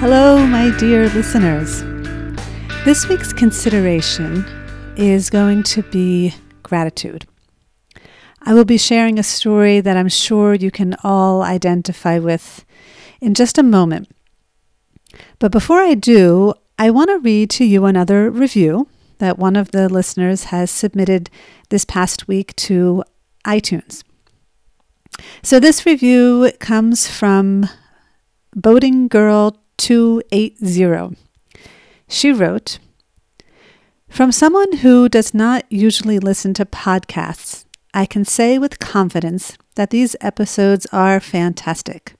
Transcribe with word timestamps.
Hello, 0.00 0.46
my 0.46 0.74
dear 0.78 1.10
listeners. 1.10 1.82
This 2.86 3.06
week's 3.06 3.34
consideration 3.34 4.46
is 4.96 5.28
going 5.28 5.62
to 5.64 5.82
be 5.82 6.34
gratitude. 6.62 7.26
I 8.40 8.54
will 8.54 8.64
be 8.64 8.78
sharing 8.78 9.18
a 9.18 9.22
story 9.22 9.78
that 9.82 9.98
I'm 9.98 10.08
sure 10.08 10.54
you 10.54 10.70
can 10.70 10.96
all 11.04 11.42
identify 11.42 12.18
with 12.18 12.64
in 13.20 13.34
just 13.34 13.58
a 13.58 13.62
moment. 13.62 14.08
But 15.38 15.52
before 15.52 15.80
I 15.80 15.92
do, 15.92 16.54
I 16.78 16.88
want 16.88 17.10
to 17.10 17.18
read 17.18 17.50
to 17.50 17.66
you 17.66 17.84
another 17.84 18.30
review 18.30 18.88
that 19.18 19.38
one 19.38 19.54
of 19.54 19.72
the 19.72 19.86
listeners 19.90 20.44
has 20.44 20.70
submitted 20.70 21.28
this 21.68 21.84
past 21.84 22.26
week 22.26 22.56
to 22.56 23.04
iTunes. 23.44 24.02
So 25.42 25.60
this 25.60 25.84
review 25.84 26.52
comes 26.58 27.06
from 27.06 27.68
Boating 28.56 29.06
Girl 29.06 29.59
280. 29.80 31.16
She 32.06 32.32
wrote, 32.32 32.78
From 34.10 34.30
someone 34.30 34.78
who 34.78 35.08
does 35.08 35.32
not 35.32 35.64
usually 35.70 36.18
listen 36.18 36.52
to 36.54 36.66
podcasts, 36.66 37.64
I 37.94 38.04
can 38.04 38.26
say 38.26 38.58
with 38.58 38.78
confidence 38.78 39.56
that 39.76 39.88
these 39.88 40.16
episodes 40.20 40.86
are 40.92 41.18
fantastic. 41.18 42.12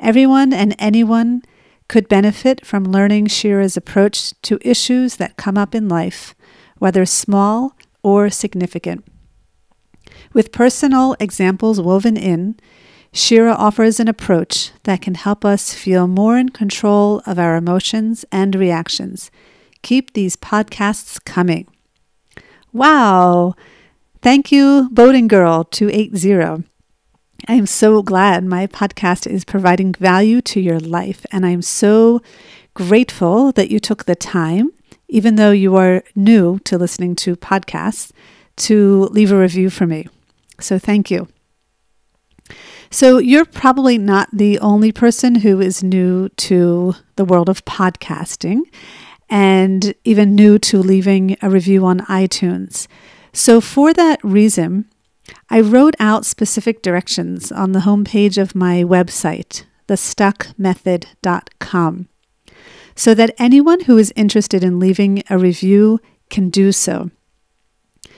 Everyone 0.00 0.52
and 0.52 0.74
anyone 0.80 1.42
could 1.88 2.08
benefit 2.08 2.66
from 2.66 2.82
learning 2.82 3.28
Shira's 3.28 3.76
approach 3.76 4.32
to 4.42 4.58
issues 4.62 5.16
that 5.16 5.36
come 5.36 5.56
up 5.56 5.76
in 5.76 5.88
life, 5.88 6.34
whether 6.78 7.06
small 7.06 7.76
or 8.02 8.30
significant. 8.30 9.06
With 10.32 10.50
personal 10.50 11.14
examples 11.20 11.80
woven 11.80 12.16
in, 12.16 12.56
Shira 13.16 13.52
offers 13.52 14.00
an 14.00 14.08
approach 14.08 14.72
that 14.82 15.00
can 15.00 15.14
help 15.14 15.44
us 15.44 15.72
feel 15.72 16.08
more 16.08 16.36
in 16.36 16.48
control 16.48 17.22
of 17.26 17.38
our 17.38 17.54
emotions 17.54 18.24
and 18.32 18.56
reactions. 18.56 19.30
Keep 19.82 20.14
these 20.14 20.36
podcasts 20.36 21.24
coming. 21.24 21.68
Wow! 22.72 23.54
Thank 24.20 24.50
you, 24.50 24.88
Boating 24.90 25.28
Girl 25.28 25.62
280. 25.62 26.66
I 27.46 27.54
am 27.54 27.66
so 27.66 28.02
glad 28.02 28.44
my 28.44 28.66
podcast 28.66 29.28
is 29.30 29.44
providing 29.44 29.92
value 29.92 30.40
to 30.40 30.58
your 30.58 30.80
life, 30.80 31.24
and 31.30 31.46
I'm 31.46 31.62
so 31.62 32.20
grateful 32.74 33.52
that 33.52 33.70
you 33.70 33.78
took 33.78 34.06
the 34.06 34.16
time, 34.16 34.72
even 35.06 35.36
though 35.36 35.52
you 35.52 35.76
are 35.76 36.02
new 36.16 36.58
to 36.64 36.76
listening 36.76 37.14
to 37.16 37.36
podcasts, 37.36 38.10
to 38.56 39.04
leave 39.12 39.30
a 39.30 39.38
review 39.38 39.70
for 39.70 39.86
me. 39.86 40.08
So 40.58 40.80
thank 40.80 41.12
you. 41.12 41.28
So, 42.90 43.18
you're 43.18 43.44
probably 43.44 43.98
not 43.98 44.28
the 44.32 44.58
only 44.60 44.92
person 44.92 45.34
who 45.36 45.60
is 45.60 45.82
new 45.82 46.28
to 46.28 46.94
the 47.16 47.24
world 47.24 47.48
of 47.48 47.64
podcasting 47.64 48.60
and 49.28 49.94
even 50.04 50.34
new 50.34 50.58
to 50.60 50.78
leaving 50.78 51.36
a 51.42 51.50
review 51.50 51.84
on 51.86 52.00
iTunes. 52.00 52.86
So, 53.32 53.60
for 53.60 53.92
that 53.94 54.20
reason, 54.22 54.88
I 55.50 55.60
wrote 55.60 55.96
out 55.98 56.24
specific 56.24 56.82
directions 56.82 57.50
on 57.50 57.72
the 57.72 57.80
homepage 57.80 58.40
of 58.40 58.54
my 58.54 58.84
website, 58.84 59.64
thestuckmethod.com, 59.88 62.08
so 62.94 63.14
that 63.14 63.34
anyone 63.38 63.80
who 63.80 63.98
is 63.98 64.12
interested 64.14 64.62
in 64.62 64.78
leaving 64.78 65.24
a 65.28 65.36
review 65.38 65.98
can 66.30 66.50
do 66.50 66.70
so. 66.70 67.10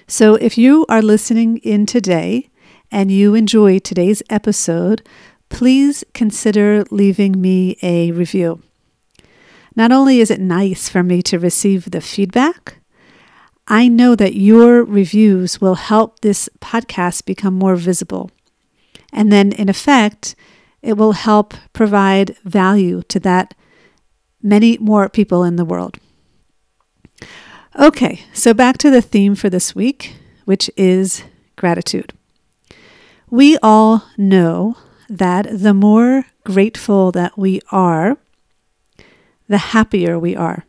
So, 0.07 0.35
if 0.35 0.59
you 0.59 0.85
are 0.89 1.03
listening 1.03 1.59
in 1.59 1.87
today, 1.87 2.51
and 2.91 3.11
you 3.11 3.35
enjoy 3.35 3.79
today's 3.79 4.23
episode, 4.31 5.07
please 5.49 6.05
consider 6.15 6.85
leaving 6.91 7.41
me 7.41 7.77
a 7.83 8.13
review. 8.13 8.63
Not 9.75 9.93
only 9.93 10.21
is 10.21 10.31
it 10.31 10.41
nice 10.41 10.89
for 10.89 11.03
me 11.03 11.23
to 11.23 11.39
receive 11.39 11.91
the 11.91 12.01
feedback, 12.01 12.79
I 13.69 13.89
know 13.89 14.15
that 14.15 14.35
your 14.35 14.85
reviews 14.85 15.61
will 15.61 15.75
help 15.75 16.21
this 16.21 16.49
podcast 16.61 17.25
become 17.25 17.55
more 17.55 17.77
visible. 17.77 18.31
And 19.13 19.33
then, 19.33 19.53
in 19.53 19.69
effect, 19.69 20.35
it 20.83 20.97
will 20.97 21.13
help 21.13 21.55
provide 21.73 22.37
value 22.45 23.03
to 23.09 23.19
that 23.21 23.55
many 24.43 24.79
more 24.79 25.09
people 25.09 25.43
in 25.43 25.57
the 25.57 25.65
world. 25.65 25.99
Okay, 27.79 28.23
so 28.33 28.55
back 28.55 28.79
to 28.79 28.91
the 28.91 29.03
theme 29.03 29.35
for 29.35 29.51
this 29.51 29.75
week, 29.75 30.15
which 30.45 30.71
is 30.77 31.25
gratitude. 31.57 32.13
We 33.31 33.59
all 33.63 34.05
know 34.17 34.77
that 35.09 35.47
the 35.51 35.75
more 35.75 36.27
grateful 36.45 37.11
that 37.13 37.37
we 37.37 37.61
are, 37.73 38.19
the 39.49 39.59
happier 39.59 40.19
we 40.19 40.37
are. 40.37 40.65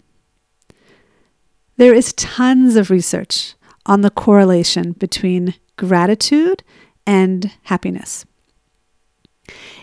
There 1.77 1.93
is 1.93 2.13
tons 2.13 2.75
of 2.75 2.89
research 2.89 3.53
on 3.85 4.01
the 4.01 4.09
correlation 4.09 4.93
between 4.93 5.53
gratitude 5.75 6.63
and 7.05 7.51
happiness. 7.63 8.25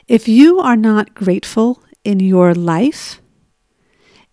If 0.09 0.27
you 0.27 0.59
are 0.59 0.77
not 0.77 1.15
grateful 1.15 1.83
in 2.03 2.19
your 2.19 2.55
life, 2.55 3.23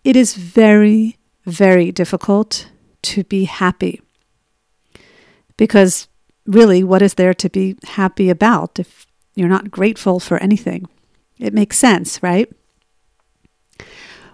it 0.02 0.16
is 0.16 0.34
very, 0.34 1.16
very 1.46 1.92
difficult 1.92 2.68
to 3.02 3.22
be 3.24 3.44
happy 3.44 4.00
because 5.56 6.08
really, 6.46 6.82
what 6.82 7.02
is 7.02 7.14
there 7.14 7.34
to 7.34 7.48
be 7.48 7.76
happy 7.84 8.28
about 8.28 8.78
if 8.78 9.06
you're 9.34 9.48
not 9.48 9.70
grateful 9.70 10.20
for 10.20 10.38
anything? 10.38 10.86
It 11.38 11.54
makes 11.54 11.78
sense, 11.78 12.22
right? 12.22 12.50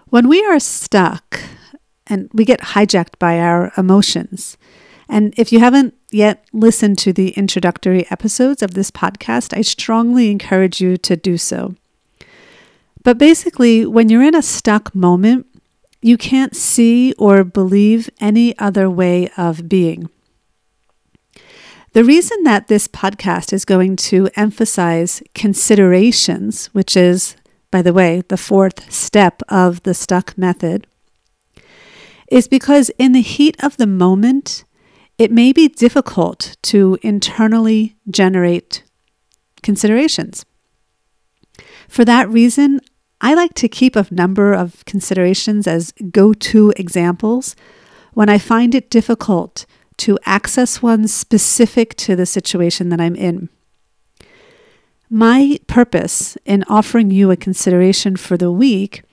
When 0.09 0.27
we 0.27 0.43
are 0.45 0.59
stuck 0.59 1.39
and 2.07 2.29
we 2.33 2.45
get 2.45 2.59
hijacked 2.59 3.19
by 3.19 3.39
our 3.39 3.71
emotions, 3.77 4.57
and 5.07 5.33
if 5.37 5.51
you 5.51 5.59
haven't 5.59 5.95
yet 6.11 6.45
listened 6.53 6.97
to 6.99 7.13
the 7.13 7.31
introductory 7.31 8.09
episodes 8.11 8.61
of 8.61 8.73
this 8.73 8.91
podcast, 8.91 9.57
I 9.57 9.61
strongly 9.61 10.29
encourage 10.29 10.81
you 10.81 10.97
to 10.97 11.15
do 11.15 11.37
so. 11.37 11.75
But 13.03 13.17
basically, 13.17 13.85
when 13.85 14.09
you're 14.09 14.23
in 14.23 14.35
a 14.35 14.41
stuck 14.41 14.93
moment, 14.93 15.47
you 16.01 16.17
can't 16.17 16.55
see 16.55 17.13
or 17.17 17.43
believe 17.43 18.09
any 18.19 18.57
other 18.59 18.89
way 18.89 19.29
of 19.37 19.67
being. 19.67 20.09
The 21.93 22.03
reason 22.03 22.43
that 22.43 22.67
this 22.67 22.87
podcast 22.87 23.51
is 23.51 23.65
going 23.65 23.95
to 23.95 24.29
emphasize 24.35 25.23
considerations, 25.33 26.67
which 26.67 26.95
is, 26.95 27.35
by 27.71 27.81
the 27.81 27.93
way, 27.93 28.21
the 28.27 28.37
fourth 28.37 28.91
step 28.93 29.41
of 29.49 29.81
the 29.81 29.95
stuck 29.95 30.37
method, 30.37 30.85
is 32.31 32.47
because 32.47 32.91
in 32.99 33.13
the 33.13 33.21
heat 33.21 33.57
of 33.63 33.77
the 33.77 33.87
moment, 33.87 34.65
it 35.17 35.31
may 35.31 35.51
be 35.51 35.67
difficult 35.67 36.57
to 36.61 36.99
internally 37.01 37.95
generate 38.07 38.83
considerations. 39.63 40.45
For 41.87 42.05
that 42.05 42.29
reason, 42.29 42.81
I 43.19 43.33
like 43.33 43.55
to 43.55 43.67
keep 43.67 43.95
a 43.95 44.05
number 44.11 44.53
of 44.53 44.85
considerations 44.85 45.65
as 45.65 45.91
go 46.11 46.33
to 46.33 46.71
examples 46.77 47.55
when 48.13 48.29
I 48.29 48.37
find 48.37 48.75
it 48.75 48.91
difficult 48.91 49.65
to 49.99 50.17
access 50.25 50.81
one 50.81 51.07
specific 51.07 51.95
to 51.95 52.15
the 52.15 52.25
situation 52.25 52.89
that 52.89 53.01
I'm 53.01 53.15
in. 53.15 53.49
My 55.09 55.59
purpose 55.67 56.37
in 56.45 56.63
offering 56.69 57.09
you 57.09 57.31
a 57.31 57.37
consideration 57.37 58.15
for 58.15 58.37
the 58.37 58.51
week 58.51 59.03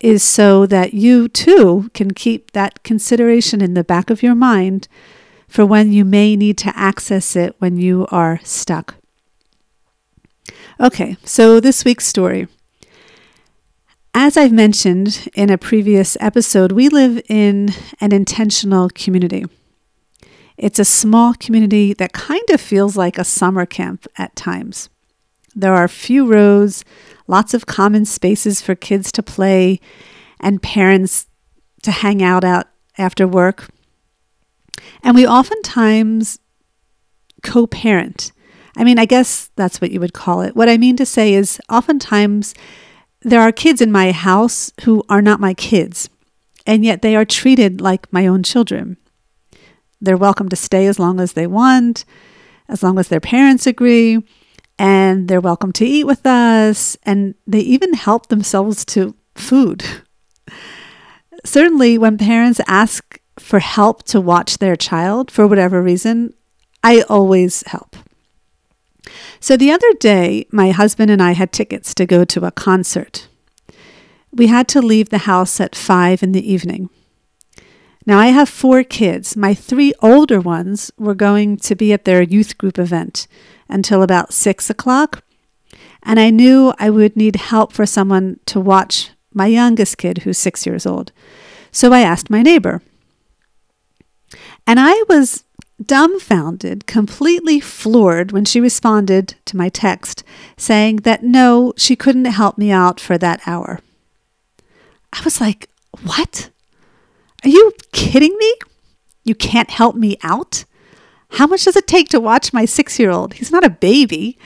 is 0.00 0.22
so 0.22 0.66
that 0.66 0.92
you 0.92 1.28
too 1.28 1.90
can 1.94 2.12
keep 2.12 2.50
that 2.50 2.82
consideration 2.82 3.62
in 3.62 3.74
the 3.74 3.84
back 3.84 4.10
of 4.10 4.22
your 4.22 4.34
mind 4.34 4.86
for 5.48 5.64
when 5.64 5.92
you 5.92 6.04
may 6.04 6.36
need 6.36 6.58
to 6.58 6.76
access 6.76 7.36
it 7.36 7.54
when 7.58 7.78
you 7.78 8.06
are 8.10 8.38
stuck. 8.44 8.96
Okay, 10.78 11.16
so 11.24 11.60
this 11.60 11.84
week's 11.84 12.06
story. 12.06 12.48
As 14.12 14.36
I've 14.36 14.52
mentioned 14.52 15.28
in 15.34 15.50
a 15.50 15.58
previous 15.58 16.16
episode, 16.20 16.72
we 16.72 16.88
live 16.88 17.20
in 17.28 17.70
an 18.00 18.12
intentional 18.12 18.90
community. 18.90 19.46
It's 20.56 20.78
a 20.78 20.84
small 20.84 21.34
community 21.34 21.94
that 21.94 22.12
kind 22.12 22.48
of 22.50 22.60
feels 22.60 22.96
like 22.96 23.18
a 23.18 23.24
summer 23.24 23.66
camp 23.66 24.06
at 24.16 24.36
times. 24.36 24.88
There 25.54 25.74
are 25.74 25.88
few 25.88 26.26
roads, 26.26 26.84
lots 27.26 27.54
of 27.54 27.66
common 27.66 28.04
spaces 28.04 28.60
for 28.60 28.74
kids 28.74 29.10
to 29.12 29.22
play 29.22 29.80
and 30.40 30.62
parents 30.62 31.26
to 31.82 31.90
hang 31.90 32.22
out 32.22 32.44
out 32.44 32.66
after 32.98 33.26
work. 33.26 33.68
And 35.02 35.14
we 35.14 35.26
oftentimes 35.26 36.38
co 37.42 37.66
parent. 37.66 38.32
I 38.76 38.84
mean, 38.84 38.98
I 38.98 39.04
guess 39.04 39.50
that's 39.54 39.80
what 39.80 39.92
you 39.92 40.00
would 40.00 40.12
call 40.14 40.40
it. 40.40 40.56
What 40.56 40.68
I 40.68 40.76
mean 40.76 40.96
to 40.96 41.06
say 41.06 41.34
is, 41.34 41.60
oftentimes 41.68 42.54
there 43.22 43.40
are 43.40 43.52
kids 43.52 43.80
in 43.80 43.92
my 43.92 44.10
house 44.10 44.72
who 44.82 45.04
are 45.08 45.22
not 45.22 45.40
my 45.40 45.54
kids, 45.54 46.10
and 46.66 46.84
yet 46.84 47.02
they 47.02 47.14
are 47.14 47.24
treated 47.24 47.80
like 47.80 48.12
my 48.12 48.26
own 48.26 48.42
children. 48.42 48.96
They're 50.04 50.18
welcome 50.18 50.50
to 50.50 50.56
stay 50.56 50.86
as 50.86 50.98
long 50.98 51.18
as 51.18 51.32
they 51.32 51.46
want, 51.46 52.04
as 52.68 52.82
long 52.82 52.98
as 52.98 53.08
their 53.08 53.20
parents 53.20 53.66
agree, 53.66 54.22
and 54.78 55.28
they're 55.28 55.40
welcome 55.40 55.72
to 55.72 55.86
eat 55.86 56.04
with 56.04 56.26
us, 56.26 56.96
and 57.04 57.34
they 57.46 57.60
even 57.60 57.94
help 57.94 58.26
themselves 58.26 58.84
to 58.86 59.14
food. 59.34 59.82
Certainly, 61.44 61.96
when 61.96 62.18
parents 62.18 62.60
ask 62.66 63.18
for 63.38 63.60
help 63.60 64.02
to 64.04 64.20
watch 64.20 64.58
their 64.58 64.76
child 64.76 65.30
for 65.30 65.46
whatever 65.46 65.82
reason, 65.82 66.34
I 66.82 67.02
always 67.08 67.66
help. 67.66 67.96
So 69.40 69.56
the 69.56 69.70
other 69.70 69.92
day, 69.94 70.46
my 70.52 70.70
husband 70.70 71.10
and 71.10 71.22
I 71.22 71.32
had 71.32 71.50
tickets 71.50 71.94
to 71.94 72.04
go 72.04 72.26
to 72.26 72.44
a 72.44 72.50
concert. 72.50 73.28
We 74.32 74.48
had 74.48 74.68
to 74.68 74.82
leave 74.82 75.08
the 75.08 75.18
house 75.18 75.60
at 75.60 75.74
five 75.74 76.22
in 76.22 76.32
the 76.32 76.52
evening. 76.52 76.90
Now, 78.06 78.18
I 78.18 78.26
have 78.26 78.48
four 78.48 78.84
kids. 78.84 79.36
My 79.36 79.54
three 79.54 79.92
older 80.02 80.40
ones 80.40 80.90
were 80.98 81.14
going 81.14 81.56
to 81.58 81.74
be 81.74 81.92
at 81.92 82.04
their 82.04 82.22
youth 82.22 82.58
group 82.58 82.78
event 82.78 83.26
until 83.68 84.02
about 84.02 84.34
six 84.34 84.68
o'clock, 84.68 85.24
and 86.02 86.20
I 86.20 86.30
knew 86.30 86.74
I 86.78 86.90
would 86.90 87.16
need 87.16 87.36
help 87.36 87.72
for 87.72 87.86
someone 87.86 88.40
to 88.46 88.60
watch 88.60 89.10
my 89.32 89.46
youngest 89.46 89.98
kid, 89.98 90.18
who's 90.18 90.38
six 90.38 90.66
years 90.66 90.86
old. 90.86 91.12
So 91.72 91.92
I 91.92 92.00
asked 92.00 92.30
my 92.30 92.42
neighbor. 92.42 92.82
And 94.66 94.78
I 94.78 95.02
was 95.08 95.44
dumbfounded, 95.84 96.86
completely 96.86 97.58
floored 97.58 98.32
when 98.32 98.44
she 98.44 98.60
responded 98.60 99.34
to 99.46 99.56
my 99.56 99.68
text 99.68 100.22
saying 100.56 100.96
that 100.98 101.22
no, 101.22 101.72
she 101.76 101.96
couldn't 101.96 102.26
help 102.26 102.56
me 102.58 102.70
out 102.70 103.00
for 103.00 103.18
that 103.18 103.40
hour. 103.46 103.80
I 105.12 105.22
was 105.24 105.40
like, 105.40 105.68
What? 106.02 106.50
Are 107.44 107.48
you 107.48 107.72
kidding 107.92 108.36
me? 108.38 108.54
You 109.24 109.34
can't 109.34 109.70
help 109.70 109.96
me 109.96 110.16
out? 110.22 110.64
How 111.30 111.46
much 111.46 111.64
does 111.64 111.76
it 111.76 111.86
take 111.86 112.08
to 112.10 112.20
watch 112.20 112.52
my 112.52 112.64
six 112.64 112.98
year 112.98 113.10
old? 113.10 113.34
He's 113.34 113.50
not 113.50 113.64
a 113.64 113.70
baby. 113.70 114.38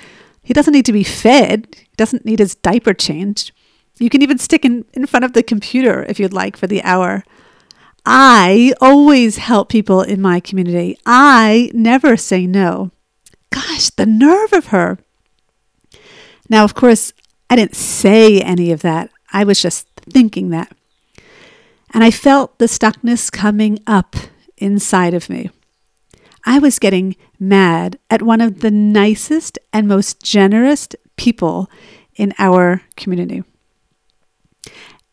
He 0.43 0.55
doesn't 0.55 0.73
need 0.73 0.87
to 0.87 0.93
be 0.93 1.05
fed, 1.05 1.69
he 1.77 1.95
doesn't 1.97 2.25
need 2.25 2.39
his 2.39 2.55
diaper 2.55 2.95
changed. 2.95 3.53
You 3.99 4.09
can 4.09 4.23
even 4.23 4.39
stick 4.39 4.65
in, 4.65 4.85
in 4.95 5.06
front 5.06 5.25
of 5.25 5.33
the 5.33 5.43
computer 5.43 6.05
if 6.09 6.19
you'd 6.19 6.33
like 6.33 6.56
for 6.56 6.67
the 6.67 6.83
hour. 6.83 7.25
I 8.06 8.73
always 8.81 9.37
help 9.37 9.69
people 9.69 10.03
in 10.03 10.23
my 10.23 10.41
community. 10.41 10.97
I 11.05 11.71
never 11.75 12.17
say 12.17 12.47
no. 12.47 12.93
Gosh, 13.50 13.91
the 13.91 14.06
nerve 14.06 14.53
of 14.53 14.67
her. 14.67 14.99
Now, 16.49 16.65
of 16.65 16.75
course, 16.75 17.12
I 17.50 17.56
didn't 17.56 17.77
say 17.77 18.41
any 18.41 18.71
of 18.73 18.81
that. 18.83 19.11
I 19.33 19.45
was 19.45 19.61
just 19.61 19.87
thinking 20.09 20.50
that. 20.50 20.73
And 21.94 22.05
I 22.05 22.11
felt 22.11 22.58
the 22.58 22.67
stuckness 22.67 23.31
coming 23.32 23.79
up 23.87 24.14
inside 24.56 25.14
of 25.14 25.31
me. 25.31 25.50
I 26.44 26.58
was 26.58 26.79
getting 26.79 27.17
mad 27.38 27.99
at 28.11 28.23
one 28.23 28.40
of 28.40 28.61
the 28.61 28.70
nicest 28.70 29.58
and 29.73 29.88
most 29.88 30.23
generous 30.23 30.88
people 31.17 31.70
in 32.17 32.35
our 32.38 32.82
community. 32.96 33.43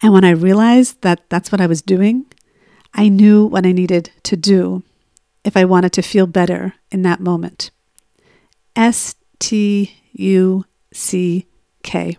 And 0.01 0.13
when 0.13 0.23
I 0.23 0.31
realized 0.31 1.01
that 1.01 1.29
that's 1.29 1.51
what 1.51 1.61
I 1.61 1.67
was 1.67 1.81
doing, 1.81 2.25
I 2.93 3.09
knew 3.09 3.45
what 3.45 3.65
I 3.65 3.71
needed 3.71 4.11
to 4.23 4.37
do 4.37 4.83
if 5.43 5.55
I 5.55 5.65
wanted 5.65 5.93
to 5.93 6.01
feel 6.01 6.27
better 6.27 6.73
in 6.91 7.01
that 7.03 7.19
moment. 7.19 7.71
S 8.75 9.15
T 9.39 9.95
U 10.13 10.65
C 10.93 11.45
K. 11.83 12.17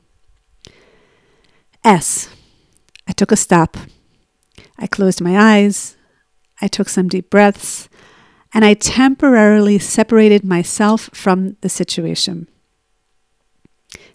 S. 1.84 2.28
I 3.08 3.12
took 3.12 3.32
a 3.32 3.36
stop. 3.36 3.76
I 4.78 4.86
closed 4.86 5.20
my 5.20 5.38
eyes. 5.38 5.96
I 6.60 6.68
took 6.68 6.88
some 6.88 7.08
deep 7.08 7.30
breaths. 7.30 7.88
And 8.52 8.64
I 8.64 8.74
temporarily 8.74 9.78
separated 9.78 10.44
myself 10.44 11.10
from 11.12 11.56
the 11.60 11.68
situation. 11.68 12.48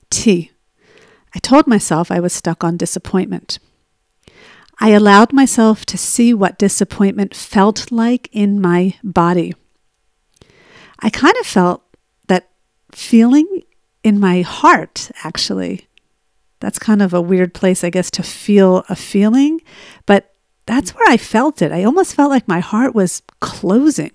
T. 0.10 0.52
I 1.34 1.40
told 1.40 1.68
myself 1.68 2.12
I 2.12 2.20
was 2.20 2.34
stuck 2.34 2.64
on 2.64 2.78
disappointment. 2.78 3.60
I 4.80 4.90
allowed 4.90 5.32
myself 5.32 5.86
to 5.86 5.98
see 5.98 6.34
what 6.34 6.58
disappointment 6.58 7.36
felt 7.36 7.92
like 7.92 8.30
in 8.32 8.60
my 8.60 8.96
body. 9.04 9.54
I 11.00 11.10
kind 11.10 11.36
of 11.38 11.46
felt 11.46 11.84
that 12.28 12.50
feeling 12.92 13.62
in 14.04 14.20
my 14.20 14.42
heart, 14.42 15.12
actually. 15.24 15.88
That's 16.60 16.80
kind 16.80 17.02
of 17.02 17.14
a 17.14 17.22
weird 17.22 17.54
place, 17.54 17.84
I 17.84 17.90
guess, 17.90 18.12
to 18.12 18.24
feel 18.24 18.84
a 18.90 18.96
feeling, 18.96 19.62
but 20.06 20.31
that's 20.66 20.92
where 20.92 21.10
I 21.10 21.18
felt 21.18 21.62
it. 21.62 21.72
I 21.72 21.84
almost 21.84 22.16
felt 22.16 22.30
like 22.30 22.48
my 22.48 22.60
heart 22.60 22.96
was 22.96 23.22
closing. 23.40 24.12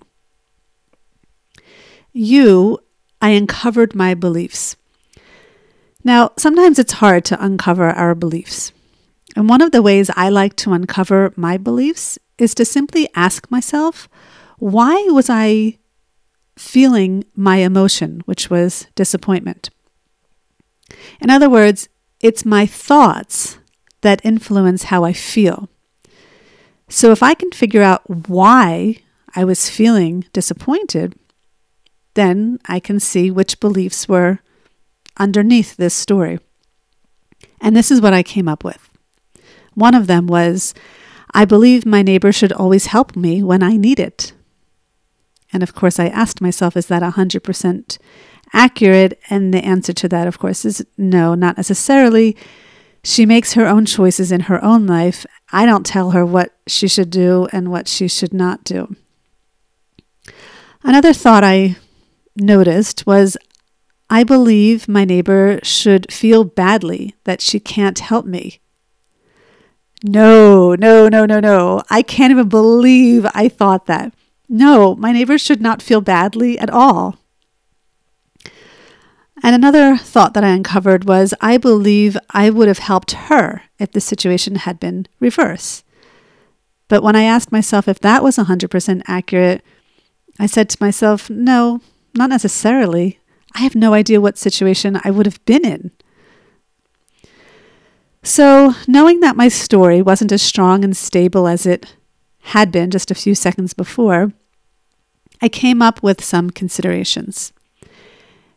You, 2.13 2.79
I 3.21 3.29
uncovered 3.29 3.95
my 3.95 4.13
beliefs. 4.13 4.75
Now, 6.03 6.31
sometimes 6.37 6.79
it's 6.79 6.93
hard 6.93 7.25
to 7.25 7.43
uncover 7.43 7.89
our 7.89 8.15
beliefs. 8.15 8.71
And 9.35 9.49
one 9.49 9.61
of 9.61 9.71
the 9.71 9.81
ways 9.81 10.09
I 10.15 10.29
like 10.29 10.55
to 10.57 10.73
uncover 10.73 11.33
my 11.35 11.57
beliefs 11.57 12.17
is 12.37 12.55
to 12.55 12.65
simply 12.65 13.07
ask 13.13 13.49
myself, 13.51 14.07
why 14.57 14.95
was 15.09 15.29
I 15.29 15.77
feeling 16.57 17.23
my 17.35 17.57
emotion, 17.57 18.21
which 18.25 18.49
was 18.49 18.87
disappointment? 18.95 19.69
In 21.19 21.29
other 21.29 21.49
words, 21.49 21.89
it's 22.21 22.45
my 22.45 22.65
thoughts 22.65 23.59
that 24.01 24.21
influence 24.23 24.83
how 24.83 25.03
I 25.03 25.13
feel. 25.13 25.69
So 26.89 27.11
if 27.11 27.21
I 27.21 27.33
can 27.33 27.51
figure 27.51 27.83
out 27.83 28.27
why 28.29 28.97
I 29.35 29.43
was 29.43 29.69
feeling 29.69 30.25
disappointed, 30.33 31.15
then 32.13 32.59
I 32.65 32.79
can 32.79 32.99
see 32.99 33.29
which 33.29 33.59
beliefs 33.59 34.07
were 34.07 34.39
underneath 35.17 35.77
this 35.77 35.93
story. 35.93 36.39
And 37.59 37.75
this 37.75 37.91
is 37.91 38.01
what 38.01 38.13
I 38.13 38.23
came 38.23 38.47
up 38.47 38.63
with. 38.63 38.89
One 39.73 39.93
of 39.93 40.07
them 40.07 40.27
was, 40.27 40.73
I 41.33 41.45
believe 41.45 41.85
my 41.85 42.01
neighbor 42.01 42.31
should 42.31 42.51
always 42.51 42.87
help 42.87 43.15
me 43.15 43.43
when 43.43 43.61
I 43.61 43.77
need 43.77 43.99
it. 43.99 44.33
And 45.53 45.63
of 45.63 45.75
course, 45.75 45.99
I 45.99 46.07
asked 46.07 46.41
myself, 46.41 46.75
is 46.75 46.87
that 46.87 47.03
100% 47.03 47.97
accurate? 48.53 49.19
And 49.29 49.53
the 49.53 49.63
answer 49.63 49.93
to 49.93 50.09
that, 50.09 50.27
of 50.27 50.39
course, 50.39 50.65
is 50.65 50.85
no, 50.97 51.35
not 51.35 51.57
necessarily. 51.57 52.35
She 53.03 53.25
makes 53.25 53.53
her 53.53 53.67
own 53.67 53.85
choices 53.85 54.31
in 54.31 54.41
her 54.41 54.63
own 54.63 54.87
life. 54.87 55.25
I 55.51 55.65
don't 55.65 55.85
tell 55.85 56.11
her 56.11 56.25
what 56.25 56.53
she 56.67 56.87
should 56.87 57.09
do 57.09 57.47
and 57.51 57.71
what 57.71 57.87
she 57.87 58.07
should 58.07 58.33
not 58.33 58.63
do. 58.63 58.95
Another 60.83 61.13
thought 61.13 61.43
I 61.43 61.77
noticed 62.35 63.05
was 63.05 63.37
I 64.09 64.23
believe 64.23 64.87
my 64.87 65.05
neighbor 65.05 65.59
should 65.63 66.11
feel 66.11 66.43
badly 66.43 67.15
that 67.25 67.41
she 67.41 67.59
can't 67.59 67.99
help 67.99 68.25
me. 68.25 68.59
No, 70.03 70.75
no, 70.75 71.09
no, 71.09 71.25
no, 71.25 71.39
no. 71.39 71.81
I 71.89 72.01
can't 72.01 72.31
even 72.31 72.49
believe 72.49 73.25
I 73.33 73.49
thought 73.49 73.87
that. 73.87 74.13
No, 74.47 74.95
my 74.95 75.11
neighbor 75.11 75.37
should 75.37 75.61
not 75.61 75.81
feel 75.81 76.01
badly 76.01 76.57
at 76.59 76.69
all. 76.69 77.17
And 79.43 79.53
another 79.53 79.97
thought 79.97 80.33
that 80.33 80.43
I 80.43 80.49
uncovered 80.49 81.05
was 81.05 81.33
I 81.41 81.57
believe 81.57 82.17
I 82.31 82.49
would 82.49 82.67
have 82.67 82.79
helped 82.79 83.11
her 83.11 83.63
if 83.79 83.91
the 83.91 84.01
situation 84.01 84.55
had 84.55 84.79
been 84.79 85.07
reverse. 85.19 85.83
But 86.87 87.03
when 87.03 87.15
I 87.15 87.23
asked 87.23 87.51
myself 87.51 87.87
if 87.87 87.99
that 87.99 88.23
was 88.23 88.37
100% 88.37 89.01
accurate, 89.07 89.63
I 90.39 90.45
said 90.45 90.69
to 90.69 90.77
myself, 90.79 91.29
no, 91.29 91.81
not 92.15 92.29
necessarily. 92.29 93.19
I 93.53 93.61
have 93.61 93.75
no 93.75 93.93
idea 93.93 94.21
what 94.21 94.37
situation 94.37 94.99
I 95.03 95.11
would 95.11 95.25
have 95.25 95.43
been 95.45 95.65
in. 95.65 95.91
So, 98.23 98.73
knowing 98.87 99.21
that 99.21 99.37
my 99.37 99.47
story 99.47 100.01
wasn't 100.01 100.31
as 100.31 100.41
strong 100.41 100.83
and 100.83 100.95
stable 100.97 101.47
as 101.47 101.65
it 101.65 101.95
had 102.41 102.71
been 102.71 102.91
just 102.91 103.09
a 103.09 103.15
few 103.15 103.33
seconds 103.33 103.73
before, 103.73 104.33
I 105.41 105.49
came 105.49 105.81
up 105.81 106.03
with 106.03 106.23
some 106.23 106.49
considerations. 106.49 107.53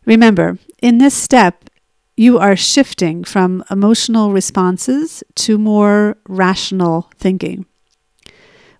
Remember, 0.05 0.57
in 0.81 0.97
this 0.97 1.13
step, 1.13 1.69
you 2.17 2.37
are 2.37 2.55
shifting 2.55 3.23
from 3.23 3.63
emotional 3.69 4.31
responses 4.31 5.23
to 5.35 5.57
more 5.57 6.17
rational 6.27 7.09
thinking. 7.17 7.65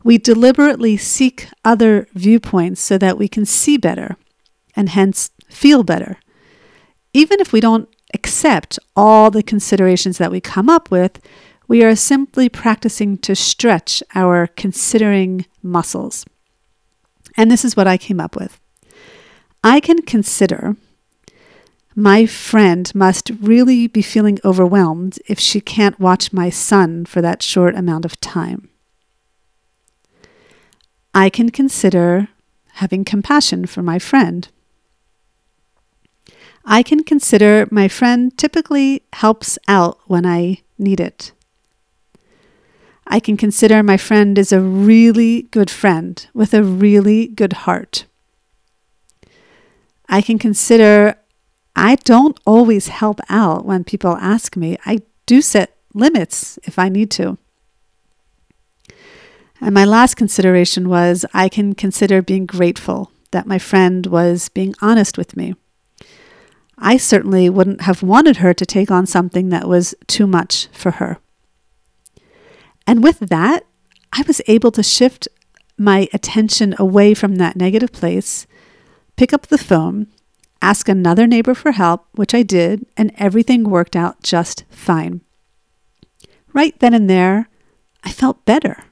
We 0.03 0.17
deliberately 0.17 0.97
seek 0.97 1.47
other 1.63 2.07
viewpoints 2.13 2.81
so 2.81 2.97
that 2.97 3.17
we 3.17 3.27
can 3.27 3.45
see 3.45 3.77
better 3.77 4.17
and 4.75 4.89
hence 4.89 5.31
feel 5.49 5.83
better, 5.83 6.17
even 7.13 7.39
if 7.39 7.51
we 7.51 7.59
don't 7.59 7.89
accept 8.13 8.79
all 8.95 9.31
the 9.31 9.43
considerations 9.43 10.17
that 10.17 10.31
we 10.31 10.41
come 10.41 10.69
up 10.69 10.91
with, 10.91 11.19
we 11.67 11.83
are 11.83 11.95
simply 11.95 12.49
practicing 12.49 13.17
to 13.19 13.35
stretch 13.35 14.03
our 14.15 14.47
considering 14.47 15.45
muscles. 15.61 16.25
And 17.37 17.49
this 17.49 17.63
is 17.63 17.77
what 17.77 17.87
I 17.87 17.97
came 17.97 18.19
up 18.19 18.35
with. 18.35 18.59
I 19.63 19.79
can 19.79 20.01
consider 20.01 20.75
my 21.95 22.25
friend 22.25 22.93
must 22.95 23.31
really 23.41 23.87
be 23.87 24.01
feeling 24.01 24.39
overwhelmed 24.45 25.19
if 25.27 25.39
she 25.39 25.59
can't 25.59 25.99
watch 25.99 26.31
my 26.31 26.49
son 26.49 27.05
for 27.05 27.21
that 27.21 27.43
short 27.43 27.75
amount 27.75 28.05
of 28.05 28.19
time. 28.21 28.69
I 31.13 31.29
can 31.29 31.49
consider 31.49 32.29
having 32.75 33.03
compassion 33.03 33.65
for 33.65 33.83
my 33.83 33.99
friend. 33.99 34.47
I 36.63 36.83
can 36.83 37.03
consider 37.03 37.67
my 37.69 37.87
friend 37.87 38.37
typically 38.37 39.03
helps 39.13 39.57
out 39.67 39.99
when 40.05 40.25
I 40.25 40.61
need 40.77 40.99
it. 40.99 41.33
I 43.07 43.19
can 43.19 43.35
consider 43.35 43.83
my 43.83 43.97
friend 43.97 44.37
is 44.37 44.53
a 44.53 44.61
really 44.61 45.43
good 45.43 45.69
friend 45.69 46.25
with 46.33 46.53
a 46.53 46.63
really 46.63 47.27
good 47.27 47.53
heart. 47.53 48.05
I 50.07 50.21
can 50.21 50.39
consider 50.39 51.15
I 51.75 51.95
don't 51.95 52.39
always 52.45 52.89
help 52.89 53.19
out 53.29 53.65
when 53.65 53.83
people 53.83 54.17
ask 54.17 54.55
me. 54.55 54.77
I 54.85 54.99
do 55.25 55.41
set 55.41 55.75
limits 55.93 56.59
if 56.63 56.77
I 56.77 56.89
need 56.89 57.11
to. 57.11 57.37
And 59.59 59.73
my 59.73 59.85
last 59.85 60.15
consideration 60.15 60.89
was 60.89 61.25
I 61.33 61.47
can 61.47 61.75
consider 61.75 62.21
being 62.21 62.45
grateful 62.45 63.11
that 63.31 63.45
my 63.45 63.59
friend 63.59 64.05
was 64.07 64.49
being 64.49 64.73
honest 64.81 65.17
with 65.17 65.37
me. 65.37 65.55
I 66.77 66.97
certainly 66.97 67.49
wouldn't 67.49 67.81
have 67.81 68.01
wanted 68.01 68.37
her 68.37 68.53
to 68.55 68.65
take 68.65 68.89
on 68.89 69.05
something 69.05 69.49
that 69.49 69.69
was 69.69 69.93
too 70.07 70.25
much 70.25 70.67
for 70.71 70.91
her. 70.91 71.19
And 72.87 73.03
with 73.03 73.19
that, 73.19 73.65
I 74.11 74.23
was 74.27 74.41
able 74.47 74.71
to 74.71 74.83
shift 74.83 75.27
my 75.77 76.09
attention 76.11 76.75
away 76.79 77.13
from 77.13 77.35
that 77.35 77.55
negative 77.55 77.91
place, 77.91 78.47
pick 79.15 79.31
up 79.31 79.47
the 79.47 79.57
phone, 79.59 80.07
ask 80.61 80.87
another 80.87 81.27
neighbor 81.27 81.53
for 81.53 81.71
help, 81.71 82.07
which 82.13 82.33
I 82.33 82.43
did, 82.43 82.85
and 82.95 83.11
everything 83.17 83.63
worked 83.63 83.95
out 83.95 84.23
just 84.23 84.65
fine. 84.69 85.21
Right 86.53 86.77
then 86.79 86.93
and 86.93 87.09
there, 87.09 87.49
I 88.03 88.11
felt 88.11 88.45
better. 88.45 88.83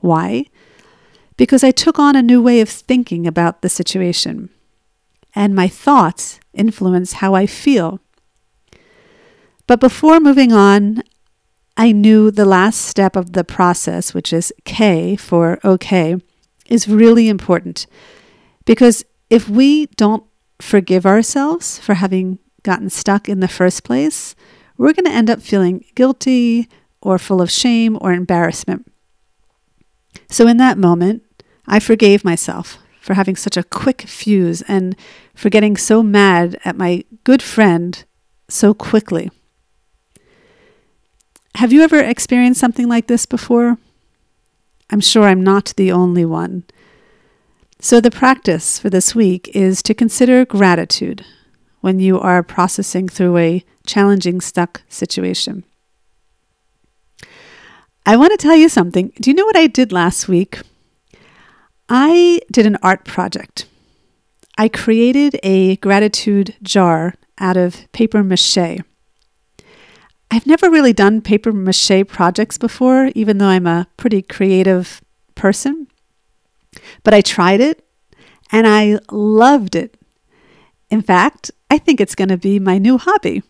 Why? 0.00 0.46
Because 1.36 1.62
I 1.62 1.70
took 1.70 1.98
on 1.98 2.16
a 2.16 2.22
new 2.22 2.42
way 2.42 2.60
of 2.60 2.68
thinking 2.68 3.26
about 3.26 3.62
the 3.62 3.68
situation, 3.68 4.50
and 5.34 5.54
my 5.54 5.68
thoughts 5.68 6.40
influence 6.54 7.14
how 7.14 7.34
I 7.34 7.46
feel. 7.46 8.00
But 9.66 9.80
before 9.80 10.20
moving 10.20 10.52
on, 10.52 11.02
I 11.76 11.92
knew 11.92 12.30
the 12.30 12.46
last 12.46 12.82
step 12.82 13.16
of 13.16 13.32
the 13.34 13.44
process, 13.44 14.14
which 14.14 14.32
is 14.32 14.52
K 14.64 15.16
for 15.16 15.58
OK, 15.62 16.16
is 16.68 16.88
really 16.88 17.28
important. 17.28 17.86
Because 18.64 19.04
if 19.28 19.48
we 19.48 19.86
don't 19.96 20.24
forgive 20.60 21.06
ourselves 21.06 21.78
for 21.78 21.94
having 21.94 22.38
gotten 22.62 22.90
stuck 22.90 23.28
in 23.28 23.40
the 23.40 23.48
first 23.48 23.84
place, 23.84 24.34
we're 24.76 24.92
going 24.92 25.04
to 25.04 25.10
end 25.10 25.30
up 25.30 25.40
feeling 25.40 25.84
guilty 25.94 26.68
or 27.00 27.18
full 27.18 27.40
of 27.40 27.50
shame 27.50 27.96
or 28.00 28.12
embarrassment. 28.12 28.90
So, 30.28 30.46
in 30.48 30.56
that 30.56 30.78
moment, 30.78 31.22
I 31.66 31.78
forgave 31.78 32.24
myself 32.24 32.78
for 33.00 33.14
having 33.14 33.36
such 33.36 33.56
a 33.56 33.62
quick 33.62 34.02
fuse 34.02 34.62
and 34.62 34.96
for 35.34 35.48
getting 35.50 35.76
so 35.76 36.02
mad 36.02 36.58
at 36.64 36.76
my 36.76 37.04
good 37.22 37.42
friend 37.42 38.04
so 38.48 38.74
quickly. 38.74 39.30
Have 41.54 41.72
you 41.72 41.82
ever 41.82 42.00
experienced 42.00 42.60
something 42.60 42.88
like 42.88 43.06
this 43.06 43.24
before? 43.24 43.78
I'm 44.90 45.00
sure 45.00 45.24
I'm 45.24 45.42
not 45.42 45.72
the 45.76 45.92
only 45.92 46.24
one. 46.24 46.64
So, 47.78 48.00
the 48.00 48.10
practice 48.10 48.78
for 48.78 48.88
this 48.88 49.14
week 49.14 49.50
is 49.54 49.82
to 49.82 49.92
consider 49.92 50.46
gratitude 50.46 51.24
when 51.82 52.00
you 52.00 52.18
are 52.18 52.42
processing 52.42 53.06
through 53.06 53.36
a 53.36 53.64
challenging, 53.86 54.40
stuck 54.40 54.82
situation. 54.88 55.62
I 58.06 58.16
want 58.16 58.30
to 58.32 58.38
tell 58.38 58.56
you 58.56 58.68
something. 58.70 59.12
Do 59.20 59.30
you 59.30 59.34
know 59.34 59.44
what 59.44 59.56
I 59.56 59.66
did 59.66 59.92
last 59.92 60.26
week? 60.26 60.60
I 61.88 62.40
did 62.50 62.64
an 62.64 62.78
art 62.82 63.04
project. 63.04 63.66
I 64.56 64.68
created 64.68 65.38
a 65.42 65.76
gratitude 65.76 66.56
jar 66.62 67.14
out 67.38 67.58
of 67.58 67.90
paper 67.92 68.24
mache. 68.24 68.80
I've 70.30 70.46
never 70.46 70.70
really 70.70 70.94
done 70.94 71.20
paper 71.20 71.52
mache 71.52 72.08
projects 72.08 72.56
before, 72.56 73.12
even 73.14 73.36
though 73.36 73.46
I'm 73.46 73.66
a 73.66 73.86
pretty 73.98 74.22
creative 74.22 75.02
person. 75.34 75.88
But 77.02 77.14
I 77.14 77.20
tried 77.20 77.60
it 77.60 77.86
and 78.52 78.66
I 78.66 78.98
loved 79.10 79.74
it. 79.74 79.96
In 80.90 81.02
fact, 81.02 81.50
I 81.70 81.78
think 81.78 82.00
it's 82.00 82.14
going 82.14 82.28
to 82.28 82.36
be 82.36 82.58
my 82.58 82.78
new 82.78 82.98
hobby. 82.98 83.42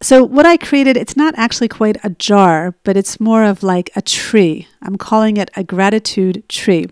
So, 0.00 0.22
what 0.22 0.46
I 0.46 0.56
created, 0.56 0.96
it's 0.96 1.16
not 1.16 1.34
actually 1.36 1.66
quite 1.68 1.96
a 2.04 2.10
jar, 2.10 2.76
but 2.84 2.96
it's 2.96 3.18
more 3.18 3.42
of 3.42 3.64
like 3.64 3.90
a 3.96 4.02
tree. 4.02 4.68
I'm 4.80 4.96
calling 4.96 5.36
it 5.36 5.50
a 5.56 5.64
gratitude 5.64 6.48
tree. 6.48 6.86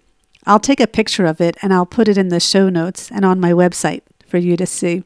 I'll 0.44 0.60
take 0.60 0.80
a 0.80 0.88
picture 0.88 1.24
of 1.24 1.40
it 1.40 1.56
and 1.62 1.72
I'll 1.72 1.86
put 1.86 2.08
it 2.08 2.18
in 2.18 2.28
the 2.28 2.40
show 2.40 2.68
notes 2.68 3.10
and 3.12 3.24
on 3.24 3.40
my 3.40 3.52
website 3.52 4.02
for 4.26 4.38
you 4.38 4.56
to 4.56 4.66
see. 4.66 5.04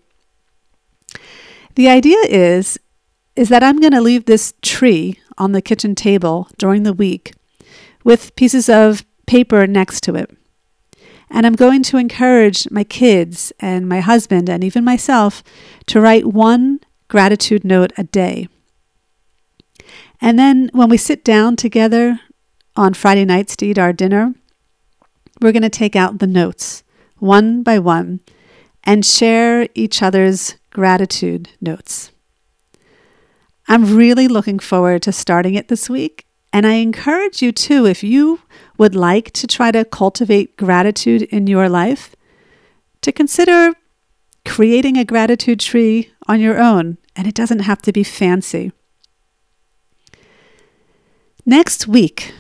The 1.75 1.89
idea 1.89 2.19
is 2.29 2.79
is 3.37 3.49
that 3.49 3.63
I'm 3.63 3.79
going 3.79 3.93
to 3.93 4.01
leave 4.01 4.25
this 4.27 4.55
tree 4.61 5.19
on 5.39 5.53
the 5.53 5.63
kitchen 5.63 5.95
table 5.95 6.49
during 6.59 6.83
the 6.83 6.93
week 6.93 7.33
with 8.05 8.35
pieces 8.35 8.69
of 8.69 9.05
paper 9.31 9.65
next 9.65 10.01
to 10.03 10.17
it. 10.17 10.29
And 11.31 11.47
I'm 11.47 11.55
going 11.55 11.85
to 11.85 11.97
encourage 11.97 12.69
my 12.69 12.83
kids 12.83 13.53
and 13.61 13.89
my 13.89 14.01
husband 14.01 14.51
and 14.51 14.65
even 14.65 14.83
myself 14.83 15.45
to 15.87 16.01
write 16.01 16.27
one 16.27 16.81
gratitude 17.07 17.65
note 17.65 17.93
a 17.97 18.03
day. 18.03 18.49
And 20.21 20.37
then 20.37 20.69
when 20.73 20.89
we 20.89 20.97
sit 20.97 21.25
down 21.25 21.55
together 21.55 22.19
on 22.75 22.93
Friday 22.93 23.25
nights 23.25 23.55
to 23.57 23.67
eat 23.67 23.79
our 23.79 23.93
dinner, 23.93 24.35
we're 25.41 25.53
going 25.53 25.63
to 25.63 25.71
take 25.71 25.95
out 25.95 26.19
the 26.19 26.27
notes 26.27 26.83
one 27.19 27.63
by 27.63 27.79
one 27.79 28.19
and 28.83 29.07
share 29.07 29.69
each 29.77 30.03
other's 30.03 30.57
gratitude 30.71 31.51
notes. 31.61 32.11
I'm 33.69 33.95
really 33.97 34.27
looking 34.27 34.59
forward 34.59 35.03
to 35.03 35.13
starting 35.13 35.55
it 35.55 35.69
this 35.69 35.89
week. 35.89 36.27
And 36.53 36.67
I 36.67 36.75
encourage 36.75 37.43
you 37.43 37.53
too, 37.53 37.87
if 37.87 38.03
you 38.03 38.41
would 38.81 38.95
like 38.95 39.31
to 39.31 39.47
try 39.47 39.71
to 39.71 39.85
cultivate 39.85 40.57
gratitude 40.57 41.21
in 41.25 41.47
your 41.47 41.69
life, 41.69 42.17
to 43.03 43.13
consider 43.13 43.75
creating 44.47 44.97
a 44.97 45.05
gratitude 45.05 45.61
tree 45.61 46.11
on 46.27 46.41
your 46.41 46.59
own. 46.59 46.97
And 47.15 47.27
it 47.27 47.35
doesn't 47.35 47.59
have 47.59 47.83
to 47.83 47.93
be 47.93 48.03
fancy. 48.03 48.73
Next 51.45 51.89
week, 51.89 52.33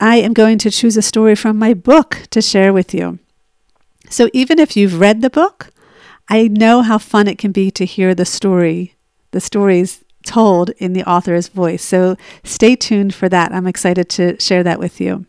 I 0.00 0.16
am 0.16 0.32
going 0.32 0.56
to 0.60 0.70
choose 0.70 0.96
a 0.96 1.02
story 1.02 1.34
from 1.34 1.58
my 1.58 1.74
book 1.74 2.28
to 2.30 2.40
share 2.40 2.72
with 2.72 2.94
you. 2.94 3.18
So 4.08 4.30
even 4.32 4.58
if 4.58 4.78
you've 4.78 4.98
read 4.98 5.20
the 5.20 5.28
book, 5.28 5.68
I 6.30 6.48
know 6.48 6.80
how 6.80 6.96
fun 6.96 7.28
it 7.28 7.36
can 7.36 7.52
be 7.52 7.70
to 7.72 7.84
hear 7.84 8.14
the 8.14 8.24
story, 8.24 8.94
the 9.32 9.40
stories 9.40 10.02
told 10.24 10.70
in 10.78 10.94
the 10.94 11.04
author's 11.04 11.48
voice. 11.48 11.84
So 11.84 12.16
stay 12.42 12.74
tuned 12.74 13.14
for 13.14 13.28
that. 13.28 13.52
I'm 13.52 13.66
excited 13.66 14.08
to 14.10 14.40
share 14.40 14.62
that 14.62 14.78
with 14.78 14.98
you. 14.98 15.26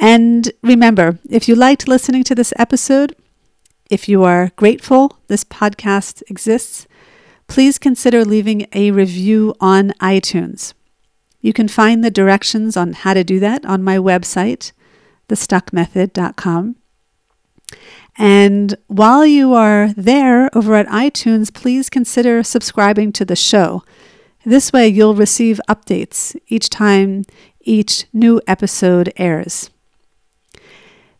And 0.00 0.50
remember, 0.62 1.18
if 1.28 1.46
you 1.46 1.54
liked 1.54 1.86
listening 1.86 2.24
to 2.24 2.34
this 2.34 2.54
episode, 2.56 3.14
if 3.90 4.08
you 4.08 4.24
are 4.24 4.50
grateful 4.56 5.18
this 5.28 5.44
podcast 5.44 6.22
exists, 6.30 6.88
please 7.48 7.78
consider 7.78 8.24
leaving 8.24 8.66
a 8.72 8.92
review 8.92 9.54
on 9.60 9.90
iTunes. 10.00 10.72
You 11.42 11.52
can 11.52 11.68
find 11.68 12.02
the 12.02 12.10
directions 12.10 12.78
on 12.78 12.94
how 12.94 13.12
to 13.12 13.22
do 13.22 13.38
that 13.40 13.66
on 13.66 13.82
my 13.82 13.98
website, 13.98 14.72
thestuckmethod.com. 15.28 16.76
And 18.16 18.74
while 18.86 19.26
you 19.26 19.52
are 19.52 19.92
there 19.96 20.48
over 20.56 20.76
at 20.76 20.86
iTunes, 20.86 21.52
please 21.52 21.90
consider 21.90 22.42
subscribing 22.42 23.12
to 23.12 23.26
the 23.26 23.36
show. 23.36 23.84
This 24.46 24.72
way, 24.72 24.88
you'll 24.88 25.14
receive 25.14 25.60
updates 25.68 26.34
each 26.48 26.70
time 26.70 27.24
each 27.60 28.06
new 28.14 28.40
episode 28.46 29.12
airs. 29.16 29.70